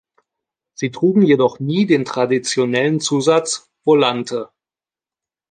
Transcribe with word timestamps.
Sie 0.73 0.89
trugen 0.89 1.21
jedoch 1.21 1.59
nie 1.59 1.85
den 1.85 2.05
traditionellen 2.05 2.99
Zusatz 3.01 3.69
"Volante". 3.85 4.49